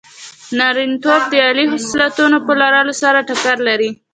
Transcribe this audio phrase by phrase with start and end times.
[0.57, 3.89] نارینتوب د عالي خصلتونو په لرلو سره ټکر لري.